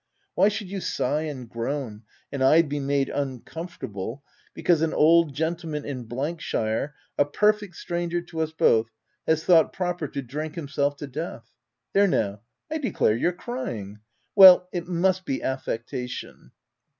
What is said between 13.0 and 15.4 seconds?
you're crying! Well, it must